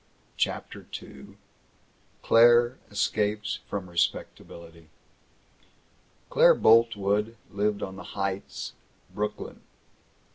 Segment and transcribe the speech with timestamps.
[0.35, 1.37] CHAPTER II
[2.23, 4.89] CLAIRE ESCAPES FROM RESPECTABILITY
[6.31, 8.73] Claire Boltwood lived on the Heights,
[9.13, 9.61] Brooklyn.